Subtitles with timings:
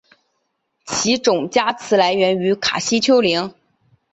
[0.87, 3.53] 其种加词来源于卡西丘陵。